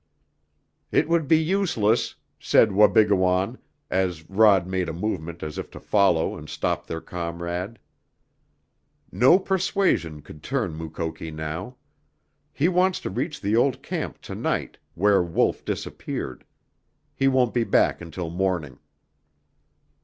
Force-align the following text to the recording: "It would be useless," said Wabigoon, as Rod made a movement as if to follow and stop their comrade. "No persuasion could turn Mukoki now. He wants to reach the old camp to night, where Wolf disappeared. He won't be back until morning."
"It 0.91 1.07
would 1.07 1.27
be 1.27 1.37
useless," 1.37 2.15
said 2.39 2.71
Wabigoon, 2.71 3.59
as 3.91 4.27
Rod 4.27 4.65
made 4.65 4.89
a 4.89 4.93
movement 4.93 5.43
as 5.43 5.59
if 5.59 5.69
to 5.69 5.79
follow 5.79 6.35
and 6.35 6.49
stop 6.49 6.87
their 6.87 7.01
comrade. 7.01 7.77
"No 9.11 9.37
persuasion 9.37 10.23
could 10.23 10.41
turn 10.41 10.73
Mukoki 10.75 11.29
now. 11.29 11.75
He 12.51 12.67
wants 12.67 12.99
to 13.01 13.11
reach 13.11 13.39
the 13.39 13.55
old 13.55 13.83
camp 13.83 14.19
to 14.21 14.33
night, 14.33 14.79
where 14.95 15.21
Wolf 15.21 15.63
disappeared. 15.63 16.45
He 17.13 17.27
won't 17.27 17.53
be 17.53 17.63
back 17.63 18.01
until 18.01 18.31
morning." 18.31 18.79